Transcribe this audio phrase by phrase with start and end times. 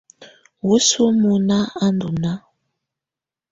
[0.67, 2.37] Wǝ́suǝ mɔ̀na á ndɔ̀ nàà.